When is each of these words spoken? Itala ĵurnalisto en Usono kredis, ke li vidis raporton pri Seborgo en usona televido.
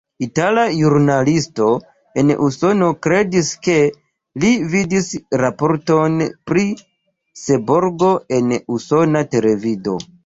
Itala 0.25 0.61
ĵurnalisto 0.75 1.67
en 2.21 2.31
Usono 2.45 2.87
kredis, 3.07 3.51
ke 3.67 3.75
li 4.45 4.53
vidis 4.73 5.11
raporton 5.43 6.17
pri 6.51 6.65
Seborgo 7.45 8.11
en 8.41 8.51
usona 8.79 9.23
televido. 9.37 9.99